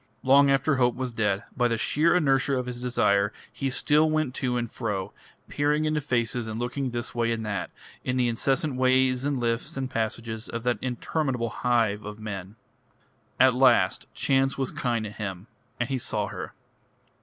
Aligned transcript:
Long 0.23 0.49
after 0.49 0.77
hope 0.77 0.95
was 0.95 1.11
dead, 1.11 1.43
by 1.55 1.67
the 1.67 1.77
sheer 1.77 2.15
inertia 2.15 2.57
of 2.57 2.65
his 2.65 2.81
desire 2.81 3.31
he 3.53 3.69
still 3.69 4.09
went 4.09 4.33
to 4.33 4.57
and 4.57 4.71
fro, 4.71 5.13
peering 5.47 5.85
into 5.85 6.01
faces 6.01 6.47
and 6.47 6.59
looking 6.59 6.89
this 6.89 7.13
way 7.13 7.31
and 7.31 7.45
that, 7.45 7.69
in 8.03 8.17
the 8.17 8.27
incessant 8.27 8.77
ways 8.77 9.25
and 9.25 9.37
lifts 9.39 9.77
and 9.77 9.91
passages 9.91 10.49
of 10.49 10.63
that 10.63 10.79
interminable 10.81 11.51
hive 11.51 12.03
of 12.03 12.17
men. 12.19 12.55
At 13.39 13.53
last 13.53 14.07
chance 14.15 14.57
was 14.57 14.71
kind 14.71 15.05
to 15.05 15.11
him, 15.11 15.45
and 15.79 15.87
he 15.87 15.99
saw 15.99 16.25
her. 16.29 16.53